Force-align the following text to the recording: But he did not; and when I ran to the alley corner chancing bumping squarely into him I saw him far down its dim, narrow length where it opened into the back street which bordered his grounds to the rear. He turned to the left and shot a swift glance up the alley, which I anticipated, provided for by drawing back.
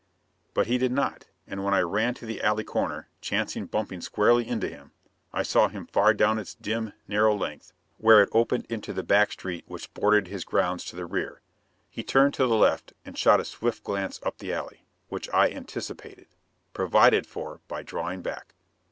But 0.55 0.65
he 0.65 0.79
did 0.79 0.91
not; 0.91 1.27
and 1.45 1.63
when 1.63 1.75
I 1.75 1.81
ran 1.81 2.15
to 2.15 2.25
the 2.25 2.41
alley 2.41 2.63
corner 2.63 3.09
chancing 3.21 3.67
bumping 3.67 4.01
squarely 4.01 4.47
into 4.47 4.67
him 4.67 4.93
I 5.31 5.43
saw 5.43 5.67
him 5.67 5.85
far 5.85 6.11
down 6.15 6.39
its 6.39 6.55
dim, 6.55 6.93
narrow 7.07 7.35
length 7.35 7.71
where 7.99 8.23
it 8.23 8.29
opened 8.31 8.65
into 8.67 8.93
the 8.93 9.03
back 9.03 9.31
street 9.33 9.63
which 9.67 9.93
bordered 9.93 10.27
his 10.27 10.43
grounds 10.43 10.85
to 10.85 10.95
the 10.95 11.05
rear. 11.05 11.41
He 11.87 12.01
turned 12.03 12.33
to 12.33 12.47
the 12.47 12.55
left 12.55 12.93
and 13.05 13.15
shot 13.15 13.39
a 13.41 13.45
swift 13.45 13.83
glance 13.83 14.19
up 14.23 14.39
the 14.39 14.51
alley, 14.51 14.87
which 15.09 15.29
I 15.31 15.51
anticipated, 15.51 16.25
provided 16.73 17.27
for 17.27 17.61
by 17.67 17.83
drawing 17.83 18.23
back. 18.23 18.55